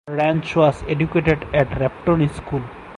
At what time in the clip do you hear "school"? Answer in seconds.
2.29-2.63